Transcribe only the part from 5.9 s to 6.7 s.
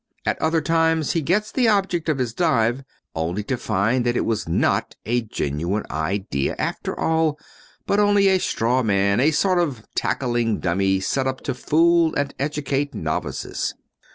idea